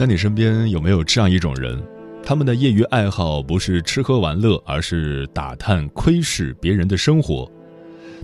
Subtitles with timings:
[0.00, 1.78] 在你身边有没有这样一种人？
[2.22, 7.46] 他们的业余爱好不是吃喝玩乐，而是打探、窥视别人的生活。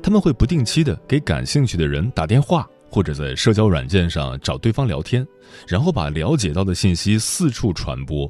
[0.03, 5.27] 他们会不定期的给感兴趣的人打电话，或者在社交软件上找对方聊天，
[5.69, 8.27] 然后把了解到的信息四处传播。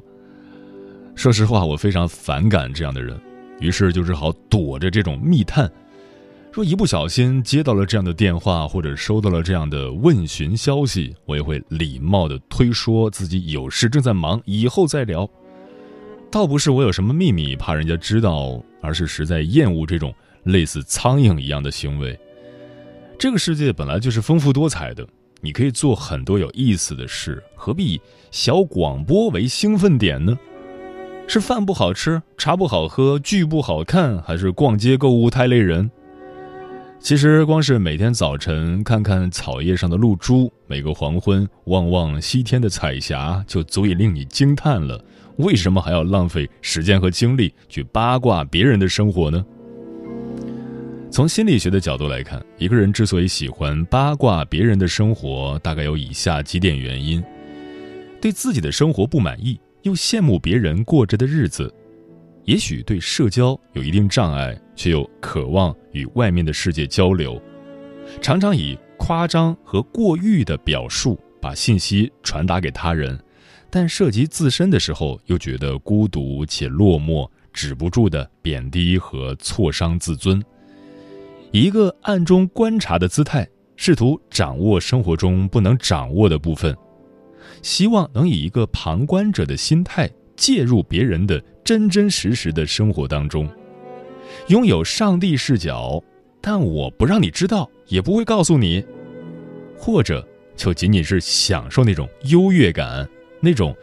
[1.15, 3.17] 说实话，我非常反感这样的人，
[3.61, 5.71] 于是就只好躲着这种密探。
[6.57, 15.29] 若一不小心接到了这样的电话，或者收到了这样的问询消息，我也会礼貌的推说自己有事正在忙，以后再聊。
[16.31, 20.11] 倒不是我有什么秘密怕人家知道，而是实在厌恶这种
[20.45, 22.19] 类似苍蝇一样的行为。
[23.19, 25.07] 这个世界本来就是丰富多彩的，
[25.41, 30.35] 你可以做很多有意思的事，何必以小广播为兴奋点呢？
[31.27, 35.91] 是饭不好吃，茶不好喝，剧不好看，还是逛街购物太累人？
[36.99, 45.01] 其实，光是每天早晨看看草叶上的露珠，每个黄昏望望西天的彩霞，就足以令你惊叹了。
[45.37, 49.45] 为什么还要浪费时间和精力去八卦别人的生活呢？
[51.09, 57.23] 从心理学的角度来看，一个人之所以喜欢八卦别人的生活，大概有以下几点原因：
[58.19, 61.73] 对自己的生活不满意，又羡慕别人过着的日子。
[62.43, 67.41] 也许对社交有一定障碍，却又渴望与外面的世界交流，
[68.21, 73.19] 常常以夸张和过誉的表述把信息传达给他人，
[73.69, 80.41] 但涉及自身的时候又觉得孤独且落寞，止不住的贬低和挫伤自尊，
[81.51, 83.45] 一个暗中观察的姿态，
[83.75, 86.73] 试图掌握生活中不能掌握的部分，
[87.61, 90.09] 希望能以一个旁观者的心态。
[90.37, 93.49] 介入别人的真真实实的生活当中，
[94.47, 96.01] 拥有上帝视角，
[96.39, 98.81] 但我不让你知道，也不会告诉你，
[99.77, 100.25] 或者
[100.55, 103.05] 就仅仅是享受那种优越感，
[103.41, 103.75] 那种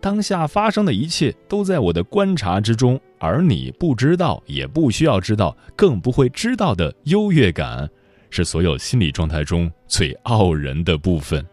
[0.00, 7.90] 当下发生的一切都在我的观察之中，而你不知道，也不需要知道，更不会知道的优越感，
[8.30, 11.44] 是所有心理状态中最傲人的部分。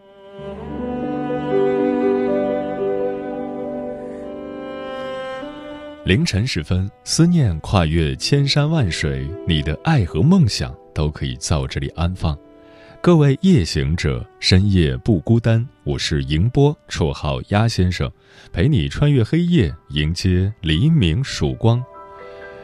[6.09, 12.35] 凌晨时分，思念跨越千山万水，你的爱和梦想都可以在我这里安放。
[12.99, 15.63] 各位夜行者，深夜不孤单。
[15.83, 18.11] 我是迎波，绰号鸭先生，
[18.51, 21.79] 陪你穿越黑夜，迎接黎明曙光。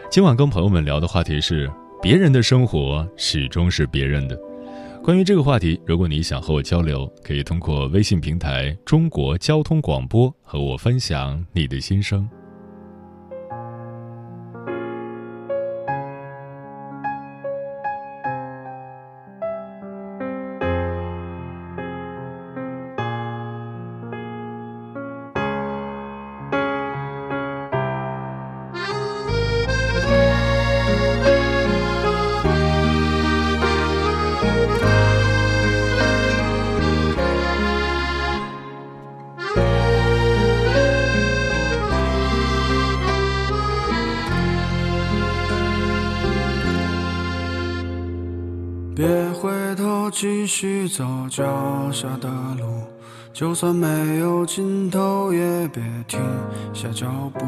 [0.10, 4.36] 今晚跟朋友们聊的话题是：别人的生活始终是别人的。
[5.04, 12.28] 关于这个话题，如果你想和我交流，可以通过微信平台“中国交通广播”和我分享你的心声。
[50.58, 51.44] 续走脚
[51.92, 52.64] 下的路，
[53.34, 56.18] 就算没有尽头，也别停
[56.74, 57.46] 下脚步。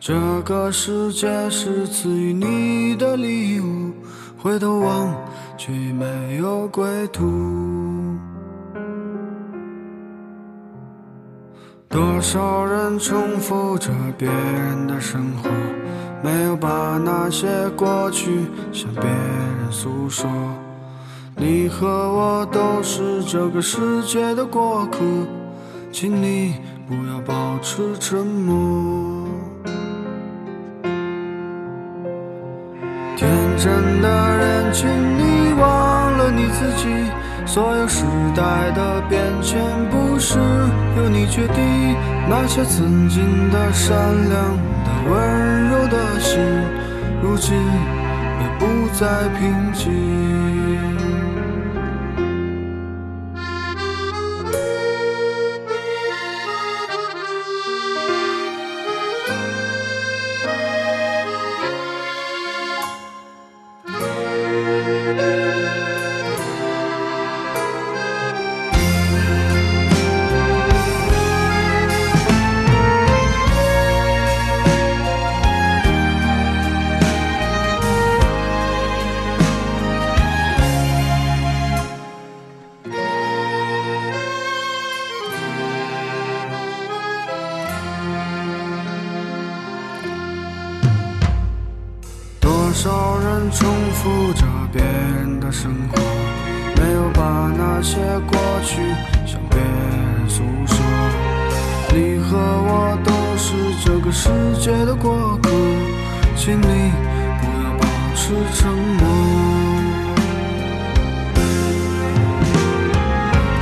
[0.00, 0.12] 这
[0.42, 3.92] 个世界是赐予你的礼物，
[4.36, 5.14] 回头望
[5.56, 7.22] 却没有归途。
[11.88, 15.48] 多少人重复着别人的生活，
[16.24, 17.46] 没有把那些
[17.76, 20.28] 过去向别人诉说。
[21.40, 24.98] 你和我都是这个世界的过客，
[25.90, 26.56] 请你
[26.86, 29.26] 不要保持沉默。
[33.16, 33.26] 天
[33.56, 36.86] 真的人，请你忘了你自己。
[37.46, 38.04] 所有时
[38.36, 39.58] 代的变迁，
[39.88, 40.38] 不是
[40.98, 41.96] 由你决定。
[42.28, 43.96] 那些曾经的善
[44.28, 46.38] 良的、温柔的心，
[47.22, 50.99] 如今也不再平静。
[102.12, 103.54] 你和我都是
[103.84, 104.28] 这个世
[104.58, 105.48] 界的过客，
[106.34, 106.66] 请你
[107.38, 107.86] 不要保
[108.16, 109.06] 持沉默。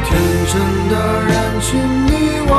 [0.07, 0.09] 天
[0.49, 0.55] 真
[0.89, 0.95] 的
[1.29, 1.31] 人，
[1.61, 2.53] 请你忘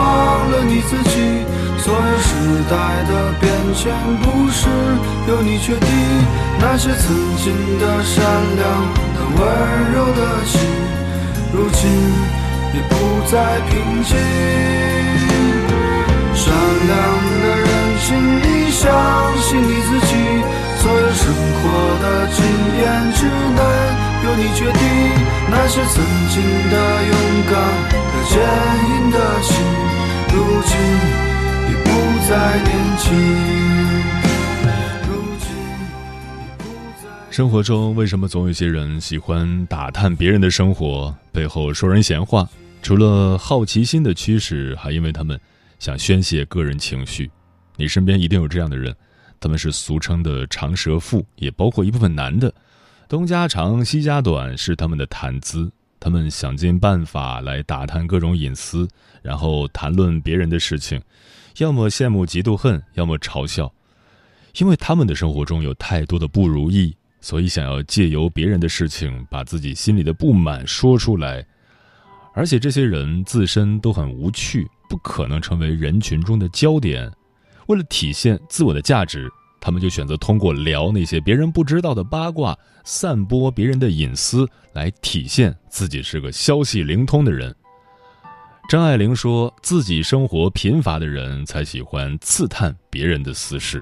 [0.52, 1.44] 了你自己。
[1.80, 2.30] 所有时
[2.70, 2.76] 代
[3.10, 3.92] 的变迁，
[4.22, 4.70] 不是
[5.28, 5.90] 由你决定。
[6.60, 8.24] 那些曾经的善
[8.58, 8.62] 良
[9.16, 9.42] 的、温
[9.96, 10.62] 柔的心，
[11.52, 11.90] 如今
[12.76, 12.94] 也不
[13.32, 15.29] 再平静。
[16.40, 16.96] 善良
[17.42, 17.68] 的人，
[18.00, 18.88] 请你相
[19.44, 20.16] 信你自己。
[20.80, 21.62] 所有生活
[22.00, 22.40] 的经
[22.80, 22.82] 验，
[23.14, 23.60] 只能
[24.24, 24.80] 由你决定。
[25.52, 26.42] 那些曾经
[26.72, 27.14] 的勇
[27.52, 27.54] 敢
[27.92, 28.40] 和、坚
[28.88, 29.52] 硬的心，
[30.34, 30.72] 如今
[31.68, 31.88] 已不
[32.30, 32.32] 再
[32.64, 33.04] 年轻。
[37.30, 42.48] 生活中为什么总有些人喜欢打探别人的生活，背后说人闲话？
[42.82, 45.38] 除了好奇心的驱使，还因为他们
[45.80, 47.32] 想宣泄个人情绪。
[47.76, 48.96] 你身边一定有这样的人，
[49.40, 52.54] 他们是俗称的长舌妇，也包括一部分男的，
[53.08, 55.72] 东家长西家短是他们的谈资。
[56.02, 58.88] 他们想尽办法来打探各种隐私，
[59.22, 61.02] 然后谈论别人的事情，
[61.58, 63.70] 要么羡慕嫉妒恨，要么嘲笑，
[64.60, 66.96] 因为他们的生活中有太多的不如意。
[67.22, 71.46] 所以，想要借由别人的事情把自己心里的不满说出来，
[72.34, 77.10] 而且这些人自身都很无趣，不可能成为人群中的焦点。
[77.68, 79.32] 为了体现自我的价值，
[79.62, 87.56] 他们就选择通过聊那些别人不知道的八卦，散播别人的隐私，来体现自己是个消息灵通的人。
[88.68, 93.82] 张爱玲说自己生活贫乏的人才喜欢刺探别人的私事。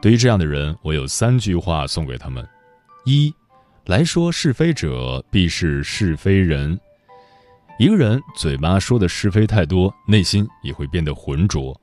[0.00, 2.46] 对于这样的人，我有三句话送给他们：
[3.04, 3.32] 一，
[3.86, 6.78] 来说是非者必是是非人。
[7.76, 11.78] 一个人嘴巴说的是非太多，内心也会变得浑浊。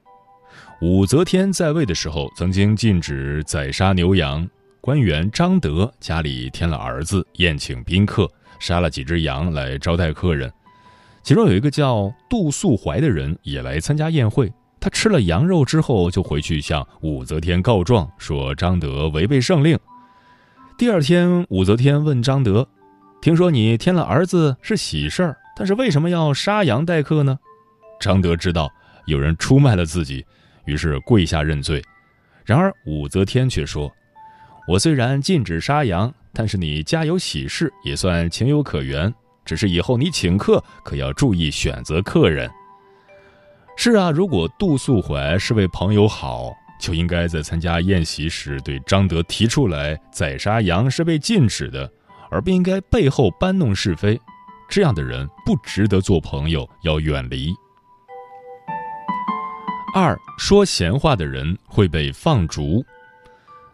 [0.81, 4.47] 武则天在位的时候，曾经禁止宰杀牛羊。
[4.79, 8.27] 官员张德家里添了儿子，宴请宾客，
[8.57, 10.51] 杀了几只羊来招待客人。
[11.21, 14.51] 其中有一个叫杜素怀的人也来参加宴会。
[14.79, 19.77] 他吃了羊肉之后，就回去向武则天告状，说张德违背圣令。
[20.77, 22.67] 第二天，武则天问张德
[23.21, 27.37] ：“听说你添了儿子是喜事儿，但是为什么要杀羊待客呢？”
[27.99, 28.71] 张德知道
[29.05, 30.25] 有人出卖了自己，
[30.65, 31.81] 于是跪下认罪。
[32.43, 33.91] 然而武则天却说
[34.67, 39.13] ：“我虽然禁止杀羊，但是你家有喜事，也算情有可原。
[39.45, 42.49] 只是以后你请客可要注意选择客人。”
[43.77, 51.91] 是啊，如果杜素怀是为朋友好，就应该在参加宴席时对张德提出来宰杀羊是被禁止的，
[52.29, 54.19] 而不应该背后搬弄是非。
[54.71, 57.53] 这样的人不值得做朋友，要远离。
[59.93, 62.81] 二说闲话的人会被放逐，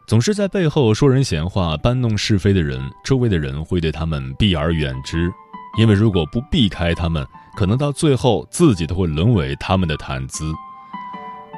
[0.08, 5.32] 总是在背后说人闲话、搬弄是非的人，周围的人会对他们避而远之，
[5.77, 7.24] 因为如果不避开他们。
[7.56, 10.51] 可能到最后，自己都会沦为他们的谈资。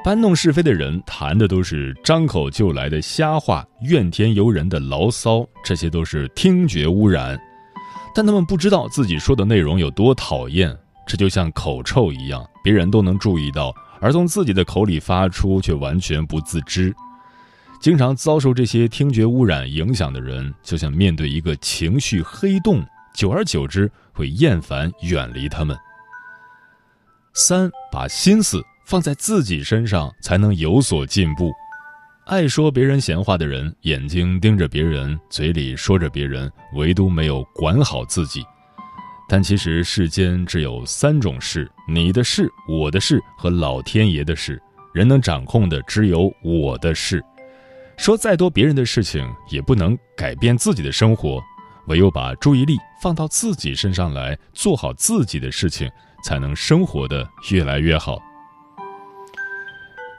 [0.03, 7.39] 搬弄是非的人谈的都是张口就来的瞎话、怨天尤人的牢骚，这些都是听觉污染。
[8.13, 10.75] 但他们不知道自己说的内容有多讨厌，
[11.07, 16.95] 这就像口臭一样，别人都能注意到，而从自己的口里发出却完全不自知。
[17.79, 22.85] 经常遭受这些听觉污染影响的人，就像面对一个情绪黑洞。
[23.13, 25.77] 久而久之会厌烦远离他们。
[27.33, 31.51] 三，把心思放在自己身上，才能有所进步。
[32.29, 38.45] 爱说别人闲话的人，眼睛盯着别人，嘴里说着别人，唯独没有管好自己。
[39.27, 44.61] 但其实世间只有三种事：你的事、我的事和老天爷的事。
[44.93, 47.19] 人能掌控的只有我的事。
[47.97, 51.41] 说再多别人的事情，也不能改变自己的生活。
[51.87, 55.89] 唯有把注意力放到自己身上来，做好自己的事情，
[56.23, 58.21] 才能生活的越来越好。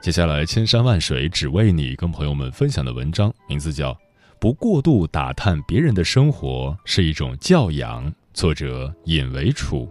[0.02, 3.92] 接下来，千山万水只为你，跟朋友们分享的文章名字叫
[4.38, 9.86] 《不过度打探别人的生活是一种教养》，作者尹维楚。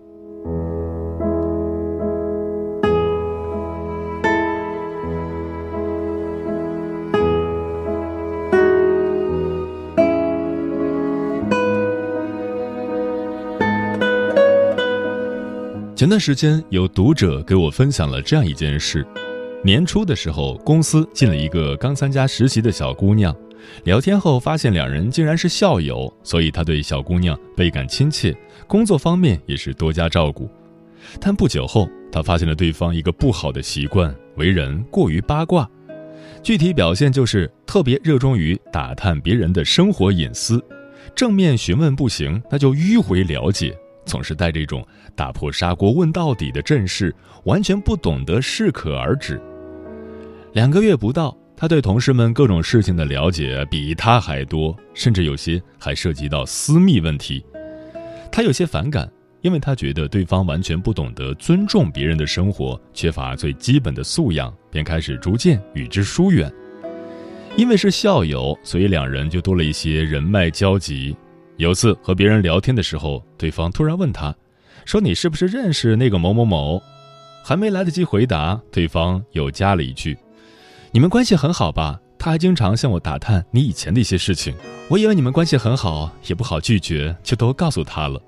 [15.96, 19.06] 前段时间，有读者给我分享了这样一件事。
[19.62, 23.36] 年初的时候，公司进了一个刚参加实习的小姑娘，
[23.84, 28.34] 聊天后发现两人竟然是校友，所以他对小姑娘倍感亲切，
[28.68, 30.50] 工作方面也是多加照顾。
[31.20, 35.70] 但不久后，他发现了对方一个不好的习惯，为人过于八卦，
[36.42, 40.63] 具体表现就是特别热衷于打探别人的生活隐私，
[41.13, 44.86] 正面询问不行，那就迂回了解，总是带着一种
[45.18, 47.13] 打破砂锅问到底的阵势，
[47.44, 49.39] 完全不懂得适可而止。
[50.53, 57.46] 两个月不到，他对同事们各种事情的了解比他还多，甚至有些还涉及到私密问题。
[58.32, 59.08] 他有些反感，
[59.41, 66.51] 因为他觉得对方完全不懂得尊重别人的生活，缺乏最基本的素养，便开始逐渐与之疏远。
[67.56, 71.15] 因为是校友，所以两人就多了一些人脉交集。
[71.58, 74.34] 有次和别人聊天的时候，对方突然问他，
[74.86, 76.82] 说：“你是不是认识那个某某某？”
[77.46, 80.18] 还没来得及回答，对方又加了一句。
[80.91, 82.00] 你们关系很好吧？
[82.17, 84.55] 他还经常向我打探你以前的一些事情。
[84.89, 88.19] 我以为你们关系很好，也不好拒绝，就都告诉他了。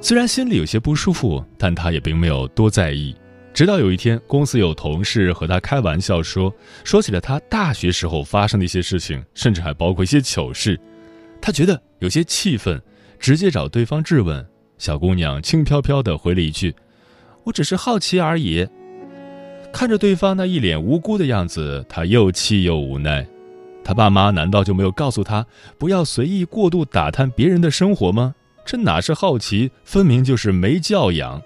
[0.00, 3.14] 虽然心里有些不舒服，但他也并没有多在意。
[3.54, 10.78] 直到有一天，公司有同事和他开玩笑说，说起了他大学时候发生的一些事情，甚至还包括一些糗事。
[11.40, 12.82] 他觉得有些气愤，
[13.20, 14.44] 直接找对方质问。
[14.78, 16.74] 小姑娘轻飘飘地回了一句
[17.44, 18.66] ：“我只是好奇而已。”
[19.78, 23.26] 看着对方那一脸无辜的样子，他又气又无奈。
[23.84, 25.44] 他爸妈难道就没有告诉他
[25.76, 28.34] 不要随意过度打探别人的生活吗？
[28.64, 31.42] 这哪是好奇，分明就是没教养。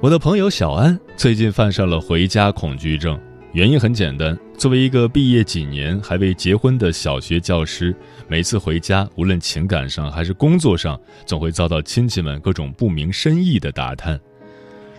[0.00, 3.20] 我的朋友小安最近犯上了回家恐惧症。
[3.52, 7.94] 原因很简单，作为一个毕业几年还未结婚的小学教师，
[8.26, 14.18] 每次回家，无论情感上还是工作上，总会遭到亲戚们各种不明深意的打探。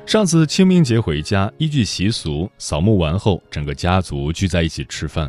[0.06, 5.28] 上次清明节回家，依据习俗，扫墓完后，整个家族聚在一起吃饭。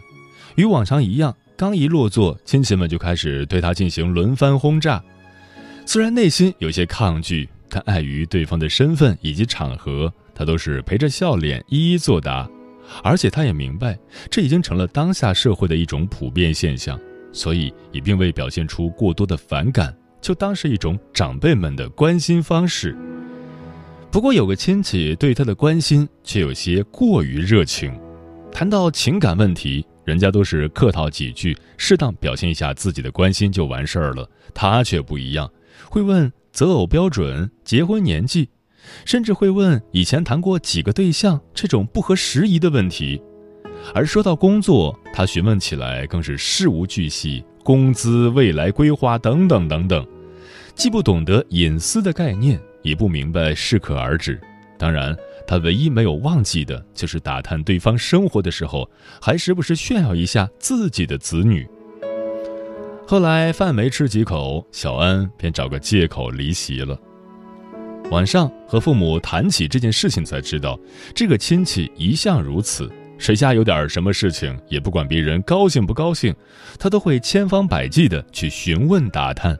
[0.56, 5.02] 与往常一样，刚一落座，亲戚们就开始对他进行轮番轰炸。
[5.86, 12.48] 虽然内心有些抗拒，但碍于对方的身份以及场合，他都是陪着笑脸一一作答。
[13.02, 13.98] 而且他也明白，
[14.30, 16.98] 这已经成了当下社会的一种普遍现象，
[17.32, 22.96] 所以也并未表现出过多的反感，就当是一种长辈们的关心方式。
[24.10, 27.92] 不过有个亲戚对他的关心却有些过于热情，
[28.50, 35.50] 谈到情感问题，人家都是客套几句，适当表现一下自己的关心就完事儿了，他却不一样，
[35.90, 38.48] 会问择偶标准、结婚年纪。
[39.04, 43.20] 甚至会问以前谈过几个对象这种不合时宜的问题，
[43.94, 50.06] 而说到工作，他询问起来更是事无巨细，工资、未来规划等等等等，
[50.74, 54.40] 既不懂得隐私的概念，也不明白适可而止。
[54.78, 55.16] 当然，
[55.46, 58.88] 他唯一没有忘记的就是打探对方生活的时候，
[59.20, 61.66] 还时不时炫耀一下自己的子女。
[63.06, 66.96] 后来饭没吃几口，小安便找个借口离席了。
[68.10, 70.78] 晚上和父母谈起这件事情，才知道
[71.14, 72.90] 这个亲戚一向如此。
[73.18, 76.34] 谁家有点什么事情，也不管别人高兴不高兴，
[76.78, 79.58] 他都会千方百计的去询问打探。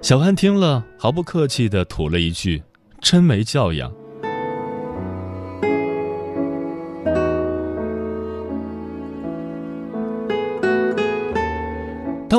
[0.00, 2.62] 小安听了，毫不客气的吐了一句
[3.00, 3.92] ：“真没教养。”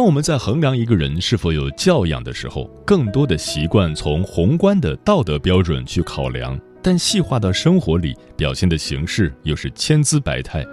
[0.04, 10.66] 当我们在衡量一个人是否有教养的时候，更多的习惯从宏观的道德标准去考量，但细化到生活里表现的形式又是千姿百态。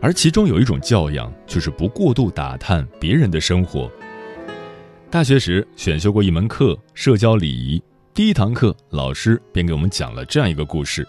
[0.00, 3.92] 而其中有一种教养，就是不过度打探别人的生活。
[5.10, 7.78] 大学时选修过一门课《社交礼仪》，
[8.14, 11.06] 第一堂课老师便给我们讲了这样一个故事。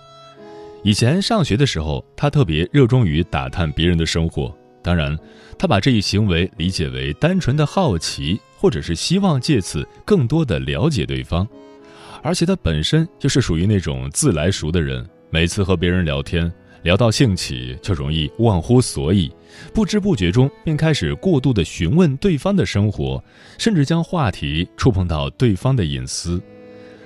[0.84, 5.18] 以前上学的时候，他特别热衷于打探别人的生活，当然，
[5.58, 11.48] 他把这一行为理解为单纯的好奇，或者是希望借此更多的了解对方。
[12.22, 16.52] 而且他本身就是属于那种自来熟的人，每次和别人聊天。
[16.84, 19.30] 聊到兴起，就容易忘乎所以，
[19.74, 23.22] 不知不觉中便开始过度的询问对方的生活，
[23.58, 26.42] 甚至将话题触碰到对方的隐私，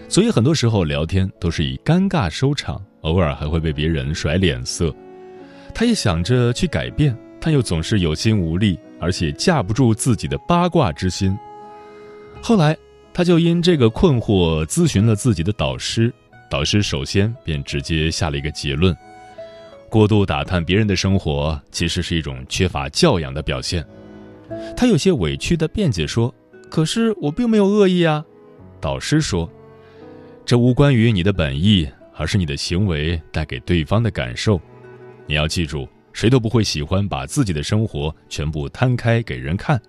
[0.07, 4.93] 所以很多时候聊天都是以尴尬收场，偶尔还会被别人甩脸色。
[5.73, 11.37] 他也想着去改变，但又总是有心无力，而且架不住自己的八卦之心。
[12.41, 12.75] 后来，
[13.13, 16.13] 他就因这个困惑咨询了自己的导师，
[16.49, 18.95] 导师首先便直接下了一个结论。
[19.89, 23.85] 过度打探别人的生活，其实是一种缺乏教养的表现。
[24.73, 26.33] 他有些委屈地辩解说
[26.71, 28.23] ：“可是我并没有恶意啊。”
[28.79, 29.51] 导师说
[30.45, 34.61] ：“这无关于你的本意，而是你的行为带给对方的感受。
[35.25, 39.81] 你要记住，谁都不会喜欢把自己的生活全部摊开给人看。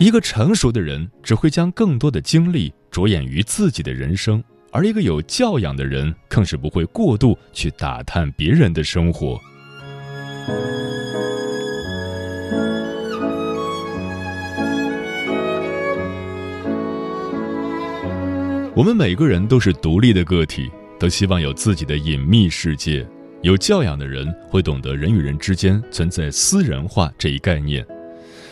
[0.00, 9.40] 一个成熟的人只会将更多的精力着眼于自己的人生。”而一个有教养的人，更是不会过度去打探别人的生活。
[18.74, 20.70] 我们每个人都是独立的个体，
[21.00, 23.08] 都希望有自己的隐秘世界。
[23.42, 27.86] 有教养的人会懂得人与人之间存在私人化这一概念，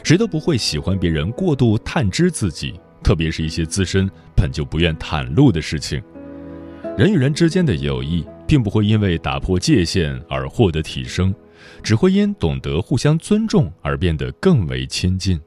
[0.05, 2.79] 谁都不会喜欢别人过度探知自己。
[3.03, 6.03] 特别是一些自身本就不愿袒露的事情，
[6.97, 11.33] 人与人之间的友谊并不会因为打破界限而获得提升，
[11.85, 15.41] 只会因懂得互相尊重而变得更为亲近。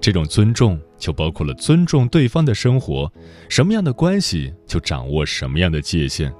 [0.00, 3.12] 这种尊重就包括了尊重对方的生活，
[3.48, 6.32] 什么样的关系就掌握什么样的界限。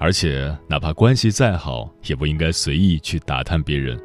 [0.00, 4.00] 而且，哪怕关系再好，也不应该随意去打探别人。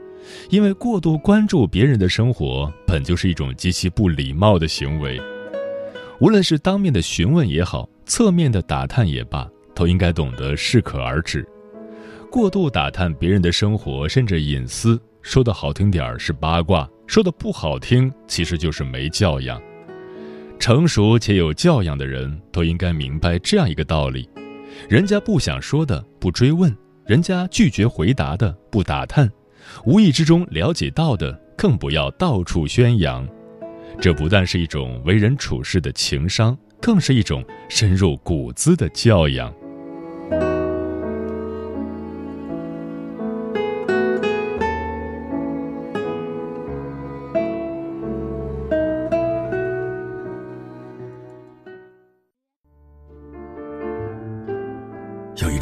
[0.49, 5.21] 因为过度关注别人的生活，本就是一种极其不礼貌的行为。
[6.19, 11.45] 无论是当面的询问也好，侧面的打探也罢，都应该懂得适可而止。
[12.32, 19.62] 过度打探别人的生活，甚至隐私，说的好听点儿是八卦，说的不好听，其实就是没教养。
[20.58, 24.27] 成熟且有教养的人都应该明白这样一个道理：
[24.89, 29.29] 人家不想说的不追问，人家拒绝回答的不打探。
[29.86, 33.27] 无意之中了解到的，更不要到处宣扬。
[34.01, 39.53] 这不但是一种为人处事的情商，更是一种深入骨子的教养。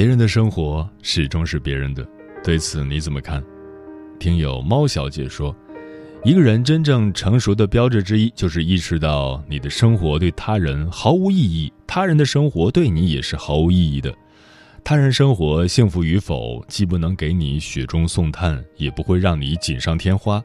[0.00, 2.08] 别人的生活始终是别人的，
[2.42, 3.44] 对此你怎么看？
[4.18, 5.54] 听友猫小姐说，
[6.24, 14.10] 一个人真正成熟的标志之一，就是意识到你的生活对他人毫无意义，他人的生活对你也是毫无意义的。
[14.82, 20.42] 他人生活幸福与否，既不能给你雪中送炭，也不会让你锦上添花，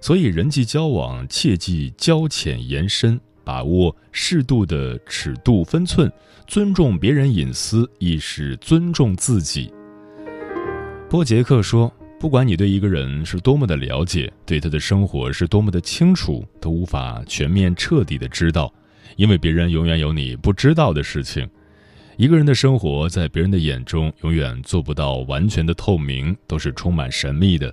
[0.00, 3.20] 所以人际交往切忌交浅言深。
[3.44, 6.10] 把握适度的尺度分寸，
[6.46, 9.72] 尊重别人隐私，亦是尊重自己。
[11.08, 18.72] 波杰克说：“不管你对一个人是多么的了解，对他的生活是多么的清楚，都无法全面彻底的知道，
[19.16, 21.48] 因为别人永远有你不知道的事情。
[22.16, 27.72] 一个人的生活在别人的眼中，永远做不到完全的透明，都是充满神秘的。”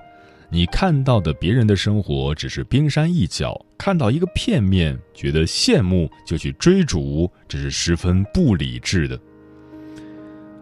[0.53, 9.17] 你看到的别人的生活只是冰山一角，看到一个片面，觉得羡慕就去追逐，这是十分不理智的。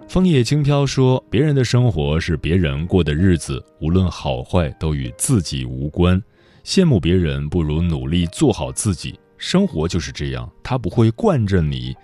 [0.08, 6.22] 枫叶轻飘说：“别人的生活是别人过的日子，无论好坏都与自己无关。
[6.64, 9.20] 羡慕别人不如努力做好自己。
[9.40, 11.96] 生活就是这样，它不会惯着你。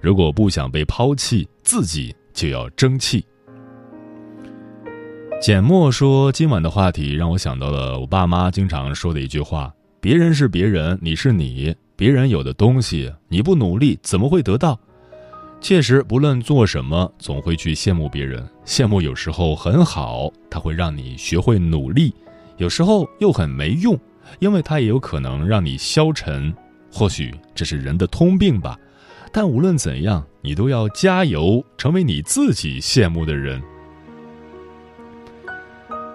[0.00, 3.22] 如果不想被抛弃，自己就要争气。
[5.40, 9.70] 简墨说：“今晚的话题让我想到了我爸妈经常说的一句话：
[10.00, 11.74] 别人是别人，你是你。
[11.96, 14.78] 别人有的东西，你不努力怎么会得到？
[15.60, 18.42] 确实，不论做什么，总会去羡慕别人。
[18.64, 22.10] 羡慕有时候很好，它会让你学会努力；
[22.56, 23.98] 有时候又很没用，
[24.38, 26.52] 因为它也有可能让你消沉。
[26.90, 28.78] 或许这是人的通病吧。
[29.30, 33.62] 但无论怎样，你都要加油，成为你自己羡慕的人。”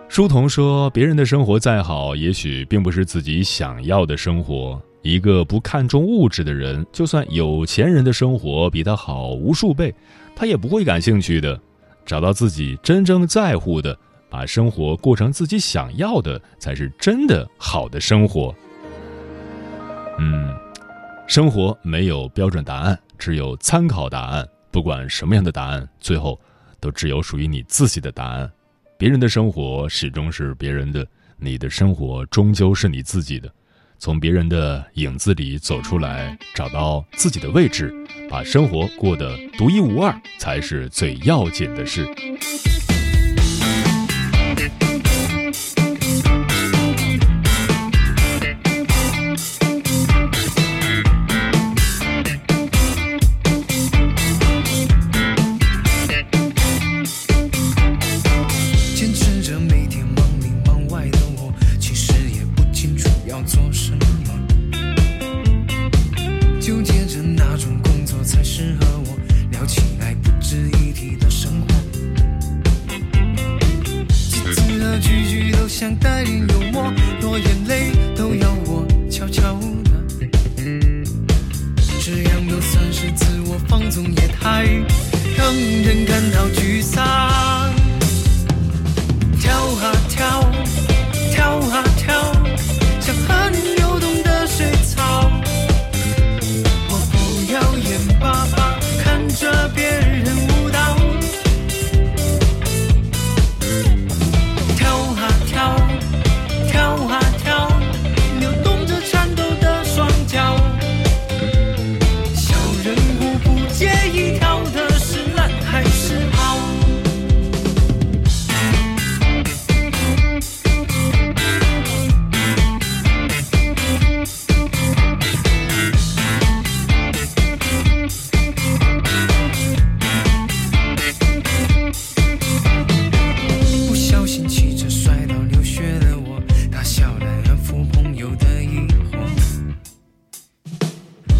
[0.09, 4.81] 书童说：“别人的生活再好，也许并不是自己想要的生活。
[5.03, 9.93] 一个不看重物质的人，就算有钱人的生活比他好无数倍，
[10.35, 11.57] 他也不会感兴趣的。
[12.07, 13.95] 找到自己真正在乎的，
[14.31, 18.53] 把生活过成自己想要的，才是真的好的生活。”
[20.17, 20.51] 嗯，
[21.27, 24.45] 生活没有标准答案，只有参考答案。
[24.71, 26.37] 不管什么样的答案，最后
[26.79, 28.51] 都只有属于你自己的答案。
[28.99, 31.07] 别人的生活始终是别人的，
[31.37, 33.49] 你的生活终究是你自己的。
[33.97, 37.93] 从别人的影子里走出来，找到自己的位置，
[38.29, 42.05] 把生活过得独一无二，才是最要紧的事。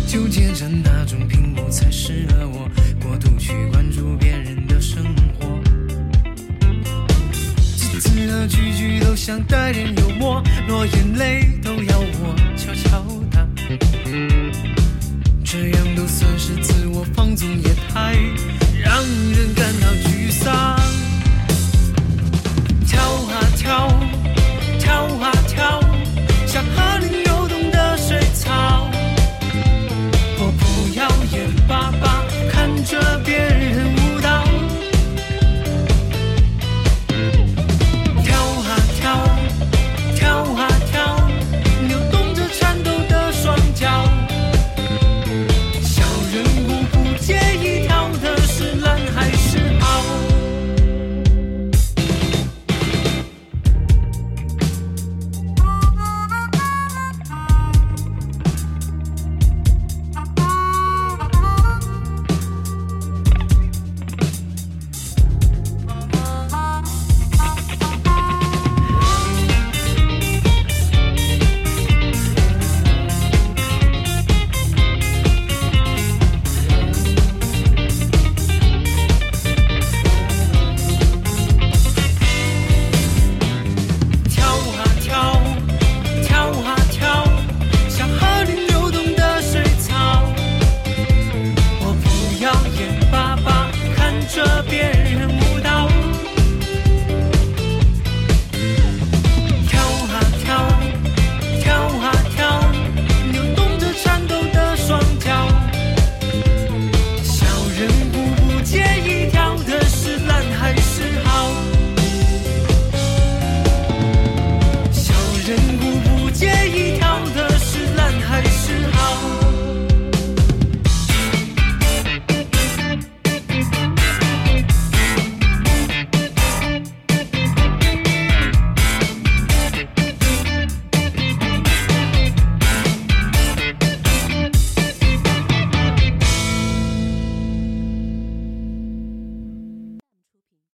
[0.10, 2.68] 纠结着哪种屏幕才适合我，
[3.00, 5.06] 过度去关注别人的生
[5.38, 5.62] 活。
[7.78, 13.48] 字字句句都像带点幽默，落眼泪都要我悄悄的。
[15.46, 18.16] 这样都算是自我放纵，也太
[18.82, 20.76] 让人感到沮丧。
[22.88, 23.99] 跳啊跳！